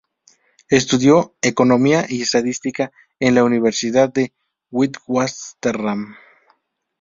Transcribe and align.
Estudió 0.69 1.35
economía 1.43 2.07
y 2.09 2.23
estadística 2.23 2.91
en 3.19 3.35
la 3.35 3.43
Universidad 3.43 4.11
de 4.11 4.33
Witwatersrand. 4.71 6.15